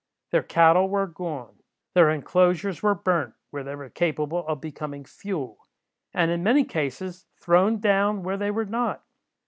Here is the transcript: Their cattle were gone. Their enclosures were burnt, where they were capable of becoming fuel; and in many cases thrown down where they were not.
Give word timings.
Their 0.31 0.41
cattle 0.41 0.89
were 0.89 1.05
gone. 1.05 1.59
Their 1.93 2.09
enclosures 2.09 2.81
were 2.81 2.95
burnt, 2.95 3.35
where 3.51 3.63
they 3.63 3.75
were 3.75 3.87
capable 3.91 4.39
of 4.47 4.59
becoming 4.59 5.05
fuel; 5.05 5.59
and 6.11 6.31
in 6.31 6.41
many 6.41 6.63
cases 6.63 7.27
thrown 7.39 7.77
down 7.79 8.23
where 8.23 8.37
they 8.37 8.49
were 8.49 8.65
not. 8.65 9.03